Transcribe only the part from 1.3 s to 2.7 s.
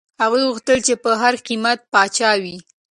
قیمت پاچا وي.